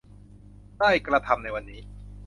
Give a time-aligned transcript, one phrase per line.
[0.79, 1.81] ได้กระทำในวันนี้